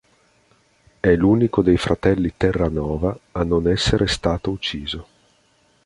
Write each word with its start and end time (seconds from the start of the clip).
È 0.99 1.15
l'unico 1.15 1.61
dei 1.61 1.77
fratelli 1.77 2.33
Terranova 2.35 3.15
a 3.33 3.43
non 3.43 3.67
essere 3.69 4.07
stato 4.07 4.49
ucciso. 4.49 5.07